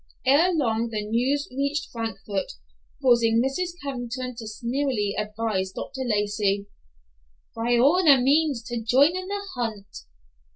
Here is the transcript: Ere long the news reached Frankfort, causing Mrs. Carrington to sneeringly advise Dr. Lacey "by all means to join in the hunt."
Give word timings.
Ere 0.25 0.51
long 0.51 0.89
the 0.89 1.03
news 1.05 1.47
reached 1.51 1.91
Frankfort, 1.91 2.53
causing 3.03 3.39
Mrs. 3.39 3.73
Carrington 3.83 4.35
to 4.37 4.47
sneeringly 4.47 5.13
advise 5.15 5.71
Dr. 5.73 6.01
Lacey 6.03 6.65
"by 7.55 7.77
all 7.77 8.01
means 8.03 8.63
to 8.63 8.81
join 8.81 9.15
in 9.15 9.27
the 9.27 9.45
hunt." 9.53 10.05